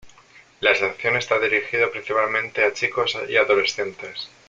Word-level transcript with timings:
La 0.61 0.71
estación 0.71 1.15
está 1.15 1.37
dirigido 1.37 1.91
principalmente 1.91 2.63
a 2.65 2.73
chicos 2.73 3.15
y 3.29 3.35
adolescentes. 3.37 4.31